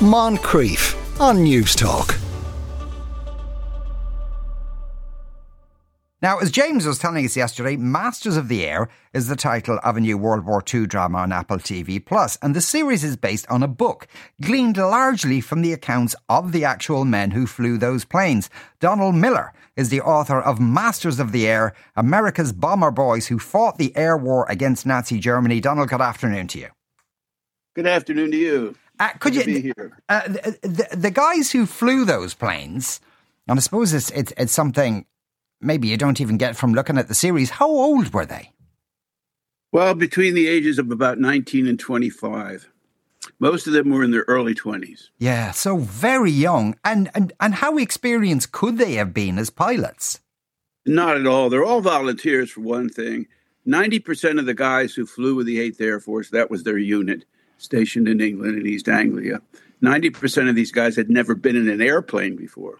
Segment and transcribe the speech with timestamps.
[0.00, 2.16] Moncrieff on Newstalk.
[6.22, 9.96] Now, as James was telling us yesterday, Masters of the Air is the title of
[9.96, 13.44] a new World War II drama on Apple TV Plus, and the series is based
[13.50, 14.06] on a book
[14.40, 18.48] gleaned largely from the accounts of the actual men who flew those planes.
[18.78, 23.78] Donald Miller is the author of Masters of the Air, America's bomber boys who fought
[23.78, 25.58] the air war against Nazi Germany.
[25.58, 26.68] Donald, good afternoon to you.
[27.74, 28.76] Good afternoon to you.
[28.98, 29.44] Uh, could you?
[29.44, 29.98] be here.
[30.08, 33.00] Uh, the, the, the guys who flew those planes,
[33.46, 35.06] and I suppose it's, it's it's something
[35.60, 37.50] maybe you don't even get from looking at the series.
[37.50, 38.52] How old were they?
[39.72, 42.68] Well, between the ages of about 19 and 25.
[43.40, 45.08] Most of them were in their early 20s.
[45.18, 46.76] Yeah, so very young.
[46.84, 50.20] And and and how experienced could they have been as pilots?
[50.86, 51.50] Not at all.
[51.50, 53.26] They're all volunteers, for one thing.
[53.66, 57.26] 90% of the guys who flew with the 8th Air Force, that was their unit,
[57.58, 59.40] stationed in England and East Anglia.
[59.82, 62.78] 90% of these guys had never been in an airplane before,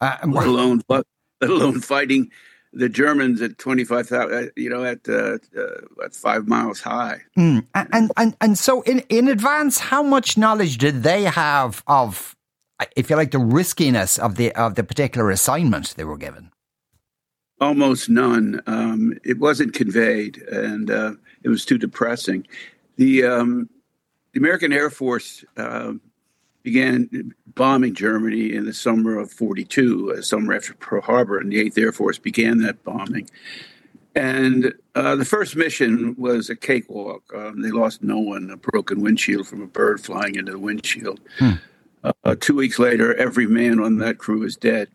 [0.00, 1.04] Uh, let alone, let
[1.42, 2.30] alone fighting
[2.72, 7.20] the Germans at 25,000, uh, you know, at, uh, uh, at five miles high.
[7.36, 12.36] Mm, and, and and so in in advance, how much knowledge did they have of,
[12.96, 16.50] if you like, the riskiness of the of the particular assignment they were given?
[17.60, 18.62] Almost none.
[18.66, 22.46] Um, it wasn't conveyed, and uh, it was too depressing.
[23.00, 23.70] The um,
[24.32, 25.94] the American Air Force uh,
[26.62, 31.60] began bombing Germany in the summer of '42, uh, summer after Pearl Harbor, and the
[31.60, 33.30] Eighth Air Force began that bombing.
[34.14, 37.22] And uh, the first mission was a cakewalk.
[37.34, 41.20] Um, they lost no one, a broken windshield from a bird flying into the windshield.
[42.04, 44.88] Uh, two weeks later, every man on that crew is dead.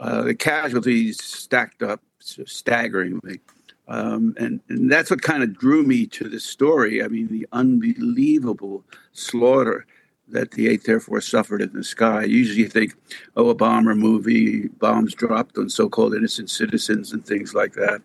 [0.00, 3.38] Uh, the casualties stacked up staggeringly.
[3.86, 7.02] Um, and, and that's what kind of drew me to the story.
[7.02, 9.86] I mean, the unbelievable slaughter
[10.28, 12.24] that the 8th Air Force suffered in the sky.
[12.24, 12.94] Usually you think,
[13.36, 18.00] oh, a bomber movie, bombs dropped on so called innocent citizens and things like that.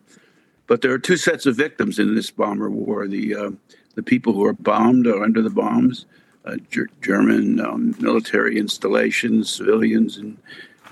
[0.66, 3.50] But there are two sets of victims in this bomber war the, uh,
[3.94, 6.06] the people who are bombed or under the bombs,
[6.44, 10.36] uh, Ger- German um, military installations, civilians, and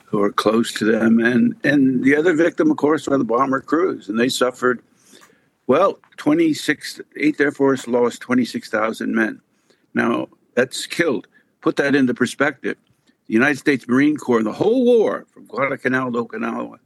[0.07, 1.21] who are close to them.
[1.21, 4.09] And, and the other victim, of course, are the bomber crews.
[4.09, 4.83] And they suffered,
[5.69, 9.41] well, 26, 8th Air Force lost 26,000 men.
[9.95, 11.29] Now, that's killed.
[11.61, 12.77] Put that into perspective.
[13.27, 16.79] The United States Marine Corps, the whole war from Guadalcanal to Okinawa,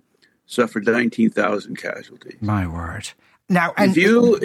[0.46, 2.36] suffered 19,000 casualties.
[2.40, 3.10] My word!
[3.48, 4.40] Now, and if you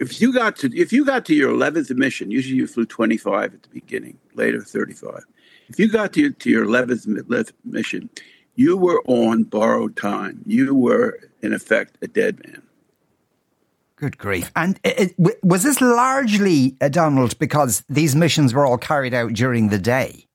[0.00, 3.54] if you got to if you got to your 11th mission, usually you flew 25
[3.54, 5.24] at the beginning, later 35.
[5.68, 8.10] If you got to your, to your 11th 11th mission,
[8.56, 10.42] you were on borrowed time.
[10.46, 12.62] You were in effect a dead man.
[13.96, 14.52] Good grief.
[14.54, 19.32] And it, it, was this largely, uh, Donald, because these missions were all carried out
[19.32, 20.26] during the day?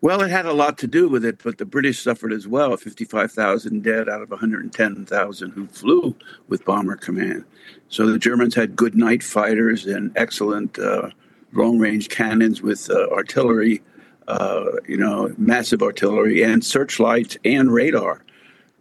[0.00, 2.76] Well, it had a lot to do with it, but the British suffered as well
[2.76, 6.14] 55,000 dead out of 110,000 who flew
[6.48, 7.44] with Bomber Command.
[7.88, 11.10] So the Germans had good night fighters and excellent uh,
[11.52, 13.82] long range cannons with uh, artillery,
[14.28, 18.22] uh, you know, massive artillery and searchlights and radar.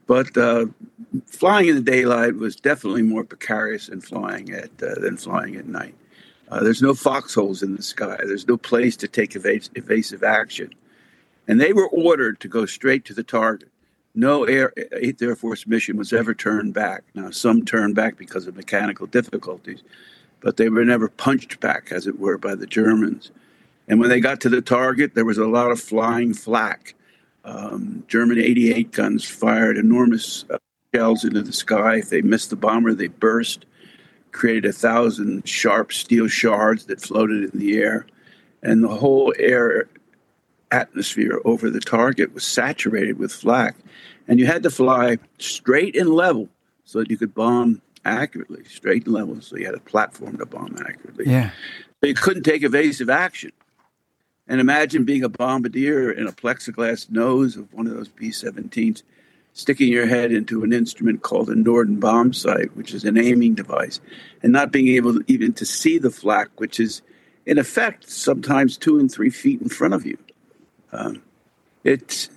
[0.08, 0.68] But uh,
[1.26, 5.68] flying in the daylight was definitely more precarious than flying at uh, than flying at
[5.68, 5.96] night.
[6.50, 8.18] Uh, there's no foxholes in the sky.
[8.20, 10.74] There's no place to take evas- evasive action,
[11.48, 13.70] and they were ordered to go straight to the target.
[14.14, 17.04] No Air Eighth Air Force mission was ever turned back.
[17.16, 19.82] Now some turned back because of mechanical difficulties,
[20.40, 23.32] but they were never punched back, as it were, by the Germans.
[23.88, 26.96] And when they got to the target, there was a lot of flying flak.
[27.46, 30.58] Um, German 88 guns fired enormous uh,
[30.94, 31.98] shells into the sky.
[31.98, 33.66] If they missed the bomber, they burst,
[34.32, 38.08] created a thousand sharp steel shards that floated in the air.
[38.64, 39.88] And the whole air
[40.72, 43.76] atmosphere over the target was saturated with flak.
[44.28, 46.50] And you had to fly straight and level
[46.84, 49.40] so that you could bomb accurately, straight and level.
[49.42, 51.26] So you had a platform to bomb accurately.
[51.28, 51.52] Yeah.
[52.02, 53.52] So you couldn't take evasive action.
[54.48, 59.02] And imagine being a bombardier in a plexiglass nose of one of those B 17s,
[59.54, 63.56] sticking your head into an instrument called a Norden bomb sight, which is an aiming
[63.56, 64.00] device,
[64.44, 67.02] and not being able to, even to see the flak, which is
[67.46, 70.18] in effect sometimes two and three feet in front of you.
[70.92, 71.24] Um,
[71.84, 72.30] it's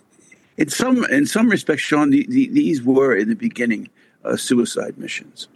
[0.56, 3.88] in some in some respects, Sean, the, the, these were in the beginning
[4.25, 5.49] uh, suicide missions,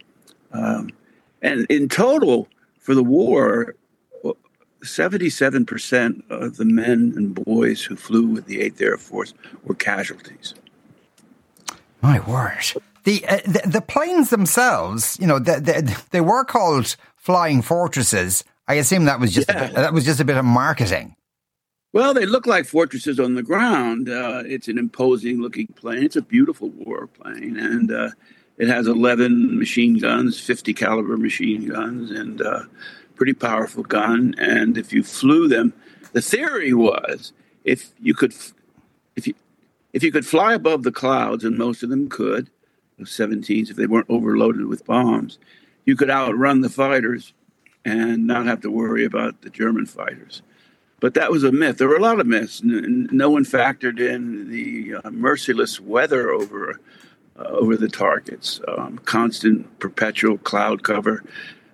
[0.51, 0.89] um,
[1.41, 2.47] and in total
[2.79, 3.75] for the war,
[4.83, 9.33] seventy-seven percent of the men and boys who flew with the Eighth Air Force
[9.63, 10.53] were casualties.
[12.01, 12.73] My word.
[13.05, 15.81] The, uh, the the planes themselves, you know, they, they,
[16.11, 19.63] they were called flying fortresses, I assume that was just Yeah.
[19.63, 21.15] a bit, that was just a bit of marketing.
[21.93, 24.09] Well, they look like fortresses on the ground.
[24.09, 26.03] Uh, it's an imposing looking plane.
[26.03, 28.09] It's a beautiful warplane, and uh,
[28.57, 32.63] it has 11 machine guns, 50 caliber machine guns, and uh,
[33.23, 34.35] pretty powerful gun.
[34.37, 35.71] And if you flew them,
[36.11, 37.31] the theory was
[37.63, 38.35] if you could,
[39.15, 39.33] if you
[39.93, 42.49] if you could fly above the clouds, and most of them could,
[42.97, 45.39] the 17s, if they weren't overloaded with bombs,
[45.85, 47.31] you could outrun the fighters
[47.85, 50.41] and not have to worry about the German fighters.
[50.99, 51.77] But that was a myth.
[51.77, 52.61] There were a lot of myths.
[52.61, 56.77] No one factored in the uh, merciless weather over
[57.37, 61.23] uh, over the targets, um, constant, perpetual cloud cover,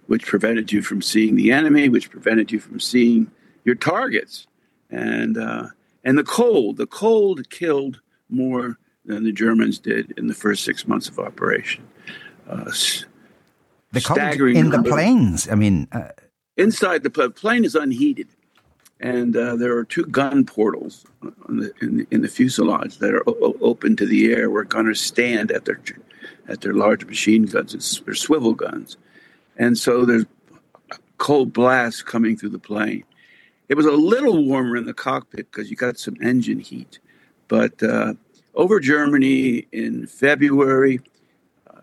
[0.09, 3.29] which prevented you from seeing the enemy, which prevented you from seeing
[3.63, 4.47] your targets,
[4.89, 5.67] and uh,
[6.03, 6.77] and the cold.
[6.77, 11.83] The cold killed more than the Germans did in the first six months of operation.
[12.49, 12.71] Uh,
[13.91, 14.89] The cold Staggering in the number.
[14.89, 15.47] planes.
[15.49, 16.09] I mean, uh,
[16.57, 18.27] inside the pl- plane is unheated,
[18.99, 21.05] and uh, there are two gun portals
[21.47, 24.63] on the, in, the, in the fuselage that are o- open to the air, where
[24.63, 25.79] gunners stand at their
[26.47, 28.01] at their large machine guns.
[28.05, 28.97] They're swivel guns,
[29.59, 30.25] and so there's
[31.17, 33.03] cold blasts coming through the plane.
[33.67, 36.97] It was a little warmer in the cockpit because you got some engine heat,
[37.47, 38.13] but uh,
[38.55, 41.01] over Germany in February,
[41.69, 41.81] uh,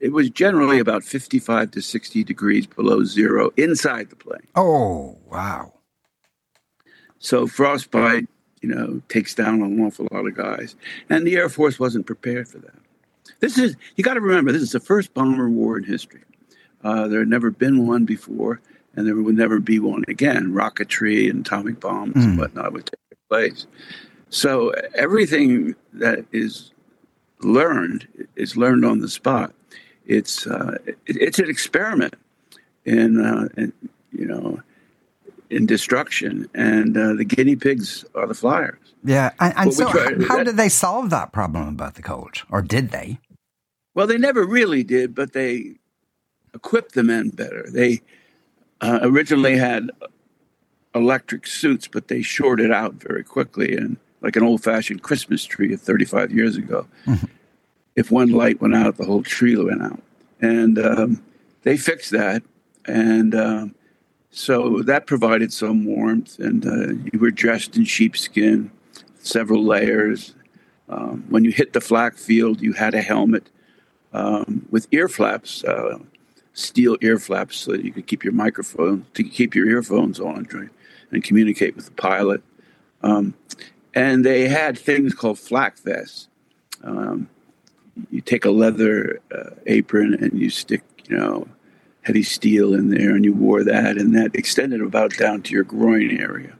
[0.00, 4.46] it was generally about 55 to 60 degrees below zero inside the plane.
[4.54, 5.74] oh wow.
[7.18, 8.28] So frostbite,
[8.62, 10.74] you know, takes down an awful lot of guys,
[11.08, 12.74] and the Air Force wasn't prepared for that.
[13.40, 16.22] This is you got to remember this is the first bomber war in history.
[16.84, 18.60] Uh, there had never been one before,
[18.94, 20.52] and there would never be one again.
[20.52, 23.66] Rocketry and atomic bombs and whatnot would take place.
[24.30, 26.70] So everything that is
[27.40, 28.06] learned
[28.36, 29.52] is learned on the spot.
[30.06, 32.14] It's uh, it, it's an experiment
[32.84, 33.72] in, uh, in
[34.12, 34.60] you know
[35.50, 38.78] in destruction, and uh, the guinea pigs are the flyers.
[39.04, 42.42] Yeah, and, and so tried- how that- did they solve that problem about the cold,
[42.50, 43.18] or did they?
[43.94, 45.74] Well, they never really did, but they
[46.54, 47.66] equipped the men better.
[47.68, 48.02] They
[48.80, 49.90] uh, originally had
[50.94, 55.80] electric suits, but they shorted out very quickly, and like an old-fashioned Christmas tree of
[55.80, 56.86] 35 years ago.
[57.96, 60.02] If one light went out, the whole tree went out,
[60.40, 61.22] and um,
[61.62, 62.42] they fixed that,
[62.86, 63.74] and um,
[64.30, 66.38] so that provided some warmth.
[66.38, 68.70] And uh, you were dressed in sheepskin,
[69.20, 70.34] several layers.
[70.88, 73.48] Um, when you hit the flak field, you had a helmet
[74.12, 75.98] um, with ear flaps, uh,
[76.52, 80.46] steel ear flaps, so that you could keep your microphone, to keep your earphones on
[80.52, 80.68] right,
[81.10, 82.42] and communicate with the pilot.
[83.02, 83.34] Um,
[83.94, 86.28] and they had things called flak vests.
[86.82, 87.28] Um,
[88.10, 91.46] you take a leather uh, apron and you stick, you know,
[92.02, 95.64] heavy steel in there, and you wore that, and that extended about down to your
[95.64, 96.54] groin area.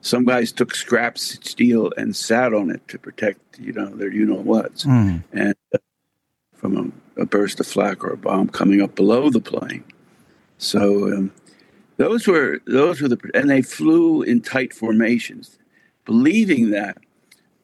[0.00, 4.12] Some guys took scraps of steel and sat on it to protect, you know, their
[4.12, 4.84] you know whats,
[5.32, 5.78] and uh,
[6.58, 9.84] from a, a burst of flak or a bomb coming up below the plane.
[10.58, 11.32] So um,
[11.96, 15.58] those were those were the and they flew in tight formations,
[16.04, 16.98] believing that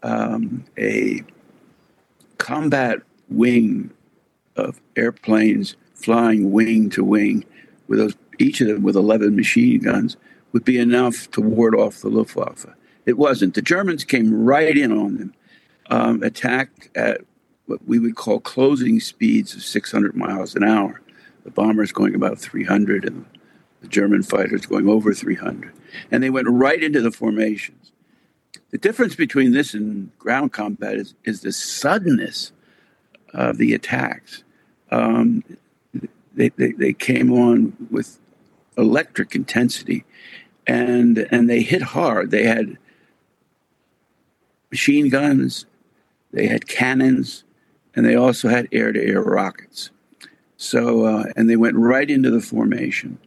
[0.03, 1.23] um, a
[2.39, 3.91] combat wing
[4.57, 7.45] of airplanes flying wing to wing
[7.89, 10.17] with those each of them with 11 machine guns
[10.53, 12.67] would be enough to ward off the Luftwaffe.
[13.07, 13.55] It wasn't.
[13.55, 15.35] The Germans came right in on them,
[15.91, 17.21] um, attacked at
[17.67, 21.01] what we would call closing speeds of 600 miles an hour.
[21.45, 23.25] The bombers going about 300 and
[23.81, 25.73] the German fighters going over 300.
[26.11, 27.93] And they went right into the formations.
[28.71, 32.53] The difference between this and ground combat is, is the suddenness
[33.33, 34.43] of the attacks.
[34.91, 35.45] Um,
[36.35, 38.19] they, they, they came on with
[38.77, 40.05] electric intensity
[40.67, 42.31] and and they hit hard.
[42.31, 42.79] They had
[44.71, 45.67] machine guns,
[46.33, 47.45] they had cannons,
[47.95, 49.91] and they also had air-to-air rockets.
[50.57, 53.19] So uh, and they went right into the formation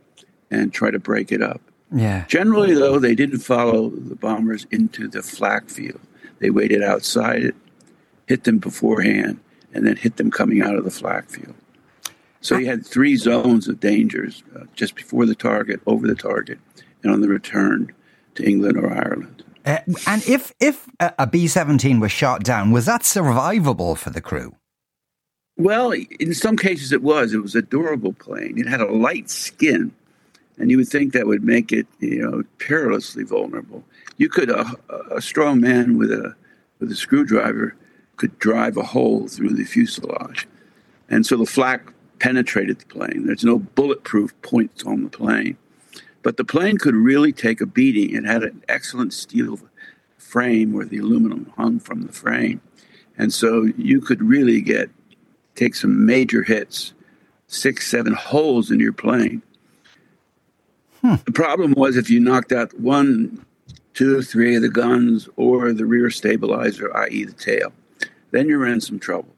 [0.50, 1.62] and tried to break it up.
[1.94, 2.26] Yeah.
[2.28, 6.02] Generally, though, they didn't follow the bombers into the flak field.
[6.40, 7.56] They waited outside it,
[8.28, 9.40] hit them beforehand,
[9.74, 11.56] and then hit them coming out of the flak field.
[12.42, 16.60] So you had three zones of dangers uh, just before the target, over the target,
[17.04, 17.94] and on the return
[18.36, 19.44] to England or Ireland.
[19.68, 24.22] Uh, and if if a B seventeen was shot down, was that survivable for the
[24.22, 24.56] crew?
[25.58, 27.34] Well, in some cases it was.
[27.34, 28.58] It was a durable plane.
[28.58, 29.92] It had a light skin,
[30.58, 33.84] and you would think that would make it, you know, perilously vulnerable.
[34.16, 36.36] You could a strong man with a
[36.80, 37.76] with a screwdriver
[38.16, 40.48] could drive a hole through the fuselage,
[41.10, 43.26] and so the flak penetrated the plane.
[43.26, 45.58] There's no bulletproof points on the plane,
[46.28, 48.14] But the plane could really take a beating.
[48.14, 49.62] It had an excellent steel
[50.18, 52.60] frame where the aluminum hung from the frame.
[53.18, 54.90] And so you could really get
[55.56, 56.92] take some major hits,
[57.48, 59.42] six, seven holes in your plane.
[61.00, 61.16] Hmm.
[61.24, 63.46] The problem was if you knocked out one,
[63.94, 67.72] two, three of the guns or the rear stabilizer, i.e., the tail,
[68.32, 69.34] then you're in some trouble.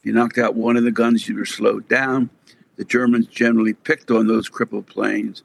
[0.00, 2.28] If you knocked out one of the guns, you were slowed down.
[2.76, 5.42] The Germans generally picked on those crippled planes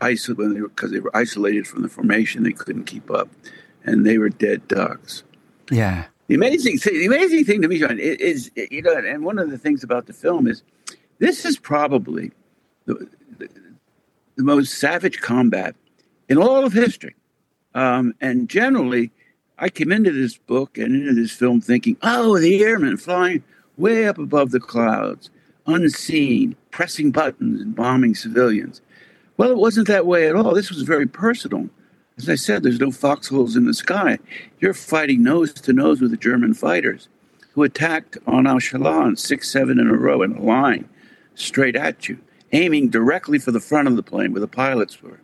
[0.00, 2.42] because they were isolated from the formation.
[2.42, 3.28] They couldn't keep up,
[3.84, 5.22] and they were dead ducks.
[5.70, 6.06] Yeah.
[6.28, 9.38] The amazing thing, the amazing thing to me, John, is, is you know, and one
[9.38, 10.62] of the things about the film is
[11.18, 12.30] this is probably
[12.86, 13.48] the, the,
[14.36, 15.74] the most savage combat
[16.28, 17.14] in all of history.
[17.74, 19.10] Um, and generally,
[19.58, 23.42] I came into this book and into this film thinking, oh, the airmen flying
[23.76, 25.30] way up above the clouds,
[25.66, 28.80] unseen, pressing buttons and bombing civilians.
[29.40, 30.52] Well, it wasn't that way at all.
[30.52, 31.70] This was very personal.
[32.18, 34.18] As I said, there's no foxholes in the sky.
[34.60, 37.08] You're fighting nose to nose with the German fighters
[37.52, 40.86] who attacked on echelon six, seven in a row in a line
[41.36, 42.18] straight at you,
[42.52, 45.20] aiming directly for the front of the plane where the pilots were.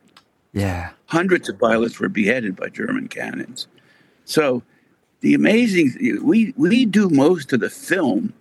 [0.54, 0.92] Yeah.
[1.04, 3.66] Hundreds of pilots were beheaded by German cannons.
[4.24, 4.62] So
[5.20, 8.32] the amazing we we do most of the film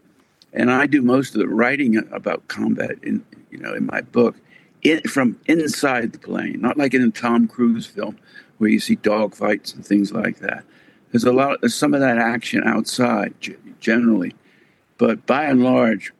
[0.53, 4.37] and I do most of the writing about combat in you know in my book
[5.07, 8.17] from inside the plane, not like in a Tom Cruise film
[8.57, 10.63] where you see dogfights and things like that.
[11.11, 13.33] There's a lot, there's some of that action outside
[13.79, 14.35] generally,
[14.97, 16.13] but by and large,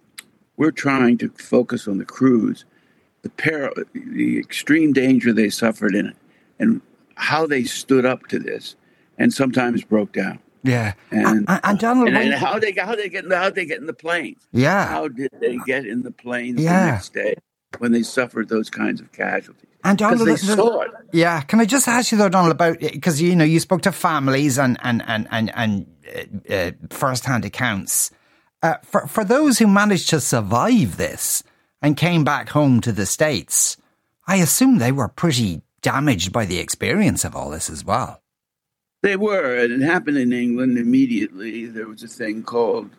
[0.57, 2.65] we're trying to focus on the crews,
[3.21, 6.15] the peril, the extreme danger they suffered in it,
[6.59, 6.81] and
[7.15, 8.75] how they stood up to this,
[9.17, 10.39] and sometimes broke down.
[10.63, 13.79] Yeah, and and, and Donald, and, and how they how they get how they get
[13.79, 14.47] in the planes.
[14.51, 16.85] Yeah, how did they get in the planes yeah.
[16.85, 17.35] the next day
[17.79, 19.69] when they suffered those kinds of casualties?
[19.83, 20.91] And Donald, they saw it.
[21.13, 23.91] Yeah, can I just ask you though, Donald, about because you know you spoke to
[23.91, 25.85] families and and and and, and
[26.49, 28.11] uh, uh, first-hand accounts.
[28.63, 31.43] Uh, for for those who managed to survive this
[31.81, 33.77] and came back home to the states,
[34.27, 38.21] I assume they were pretty damaged by the experience of all this as well.
[39.03, 41.67] They were, and it happened in England immediately.
[41.67, 42.89] There was a thing called,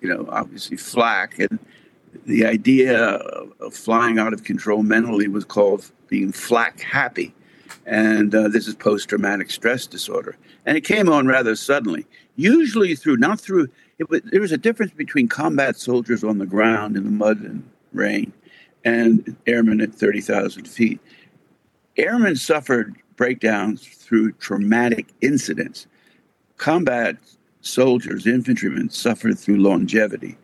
[0.00, 1.60] you know, obviously flak, and
[2.26, 7.34] the idea of flying out of control mentally was called being flak happy.
[7.86, 10.36] And uh, this is post traumatic stress disorder.
[10.64, 12.06] And it came on rather suddenly,
[12.36, 13.68] usually through, not through,
[14.08, 17.68] was, there was a difference between combat soldiers on the ground in the mud and
[17.92, 18.32] rain
[18.84, 21.00] and airmen at 30,000 feet.
[21.96, 25.86] Airmen suffered breakdowns through traumatic incidents.
[26.56, 27.16] Combat
[27.60, 30.36] soldiers, infantrymen, suffered through longevity.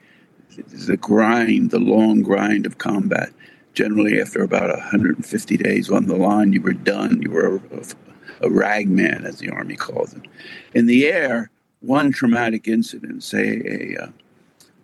[0.57, 3.31] The grind, the long grind of combat.
[3.75, 7.23] Generally, after about 150 days on the line, you were done.
[7.23, 10.23] You were a, a rag man, as the Army calls it.
[10.75, 13.63] In the air, one traumatic incident, say
[13.97, 14.09] a, uh,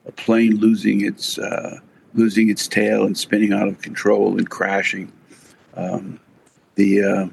[0.07, 1.81] a plane losing its, uh,
[2.15, 5.13] losing its tail and spinning out of control and crashing,
[5.75, 6.21] um,
[6.77, 7.27] the uh,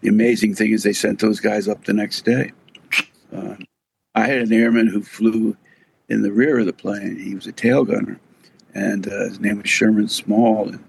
[0.00, 2.52] the amazing thing is they sent those guys up the next day.
[3.34, 3.56] Uh,
[4.14, 5.56] I had an airman who flew
[6.08, 7.18] in the rear of the plane.
[7.18, 8.20] He was a tail gunner,
[8.74, 10.68] and uh, his name was Sherman Small.
[10.68, 10.84] And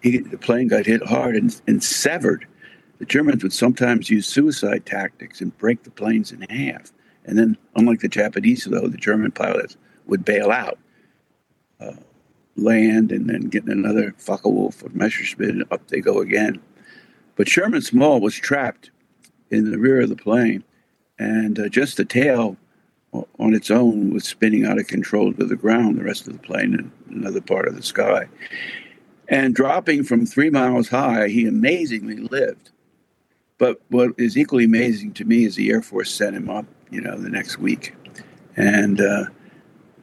[0.00, 2.46] he, the plane got hit hard and, and severed.
[2.98, 6.92] The Germans would sometimes use suicide tactics and break the planes in half.
[7.24, 9.76] And then, unlike the Japanese, though, the German pilots
[10.06, 10.78] would bail out,
[11.80, 11.94] uh,
[12.56, 16.60] land, and then get another Focke-Wulf or Messerschmitt, and up they go again.
[17.36, 18.90] But Sherman Small was trapped
[19.50, 20.64] in the rear of the plane,
[21.18, 22.56] and uh, just the tail
[23.12, 26.38] on its own was spinning out of control to the ground, the rest of the
[26.38, 28.26] plane in another part of the sky.
[29.28, 32.70] And dropping from three miles high, he amazingly lived.
[33.58, 37.00] But what is equally amazing to me is the Air Force sent him up, you
[37.00, 37.94] know, the next week.
[38.56, 39.26] And uh,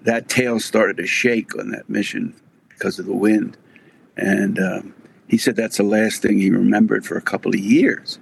[0.03, 2.33] that tail started to shake on that mission
[2.69, 3.57] because of the wind.
[4.15, 4.93] And um,
[5.27, 8.19] he said that's the last thing he remembered for a couple of years.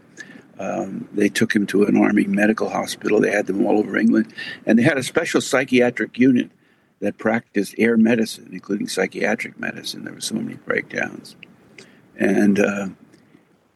[0.60, 3.20] Um, they took him to an army medical hospital.
[3.20, 4.34] They had them all over England,
[4.66, 6.50] and they had a special psychiatric unit
[7.00, 10.04] that practiced air medicine, including psychiatric medicine.
[10.04, 11.36] There were so many breakdowns,
[12.18, 12.88] and uh,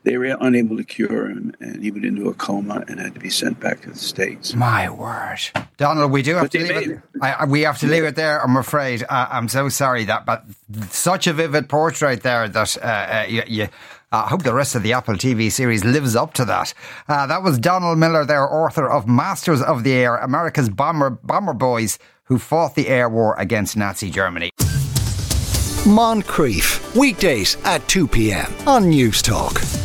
[0.04, 3.20] they were unable to cure him, and he went into a coma and had to
[3.20, 4.56] be sent back to the states.
[4.56, 5.40] My word,
[5.78, 7.02] Donald, we do have but to leave made, it.
[7.22, 8.42] I, we have to leave it there.
[8.44, 9.04] I'm afraid.
[9.08, 10.46] Uh, I'm so sorry that, but
[10.90, 13.68] such a vivid portrait there that uh, uh, you, you
[14.14, 16.74] I hope the rest of the Apple TV series lives up to that.
[17.08, 21.54] Uh, that was Donald Miller, there, author of Masters of the Air, America's bomber bomber
[21.54, 24.52] boys who fought the air war against Nazi Germany.
[25.86, 28.54] Moncrieff, weekdays at 2 p.m.
[28.68, 29.81] on Newstalk.